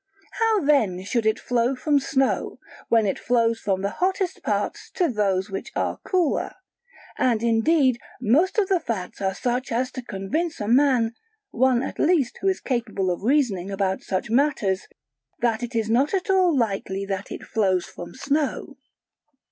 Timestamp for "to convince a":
9.91-10.67